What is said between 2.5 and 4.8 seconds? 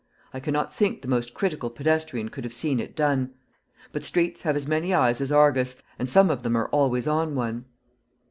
seen it done. But streets have as